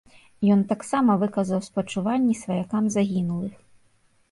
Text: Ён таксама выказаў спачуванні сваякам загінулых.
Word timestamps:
Ён 0.53 0.61
таксама 0.71 1.17
выказаў 1.25 1.59
спачуванні 1.69 2.39
сваякам 2.43 2.91
загінулых. 2.99 3.55